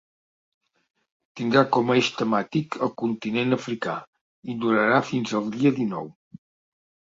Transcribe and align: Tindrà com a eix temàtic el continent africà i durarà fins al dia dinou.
Tindrà 1.41 1.61
com 1.75 1.91
a 1.93 1.97
eix 1.99 2.09
temàtic 2.21 2.77
el 2.87 2.91
continent 3.03 3.59
africà 3.59 3.95
i 4.55 4.57
durarà 4.65 4.99
fins 5.11 5.37
al 5.43 5.53
dia 5.59 5.75
dinou. 5.83 6.11